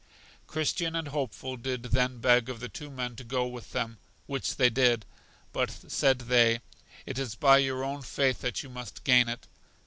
[0.47, 4.55] Christian and Hopeful did then beg of the two men to go with them; which
[4.55, 5.05] they did.
[5.53, 6.61] But, said they,
[7.05, 9.45] It is by your own faith that you must gain it.